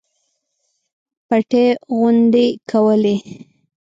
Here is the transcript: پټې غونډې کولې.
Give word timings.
پټې 1.27 1.63
غونډې 1.97 2.47
کولې. 2.69 3.15